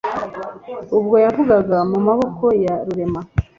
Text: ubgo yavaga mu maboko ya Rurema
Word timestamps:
ubgo 0.97 1.15
yavaga 1.25 1.77
mu 1.89 1.97
maboko 2.07 2.45
ya 2.63 2.75
Rurema 2.85 3.21